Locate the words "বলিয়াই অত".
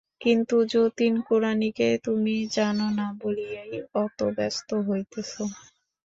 3.21-4.19